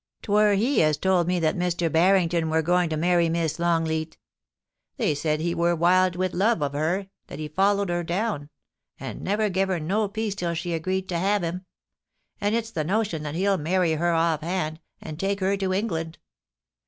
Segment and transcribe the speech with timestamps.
[0.23, 1.91] 'Twur he as told me that Mr.
[1.91, 4.17] Barrington wur going to marr>' Miss Longleat
[4.97, 8.49] They said he were wild with love of her, that he followed her down,
[8.99, 11.65] and never gev her no peace till she agreed to have him;
[12.41, 16.17] and it's the notion that he'll marry her off hand, and take her to England.